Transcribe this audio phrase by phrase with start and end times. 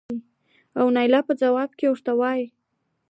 [0.79, 2.47] او نايله په ځواب کې ورته وايې